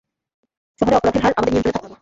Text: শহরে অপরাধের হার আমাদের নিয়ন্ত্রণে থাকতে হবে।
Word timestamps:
শহরে 0.81 0.95
অপরাধের 0.97 1.23
হার 1.23 1.33
আমাদের 1.37 1.51
নিয়ন্ত্রণে 1.53 1.73
থাকতে 1.73 1.79
হবে। 1.79 1.89